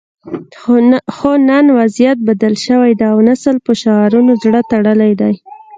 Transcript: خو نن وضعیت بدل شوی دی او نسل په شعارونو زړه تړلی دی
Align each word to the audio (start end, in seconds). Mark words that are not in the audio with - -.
خو 1.15 1.29
نن 1.49 1.65
وضعیت 1.77 2.17
بدل 2.27 2.53
شوی 2.65 2.91
دی 2.99 3.05
او 3.13 3.17
نسل 3.29 3.55
په 3.65 3.71
شعارونو 3.81 4.31
زړه 4.43 4.61
تړلی 4.71 5.11
دی 5.21 5.33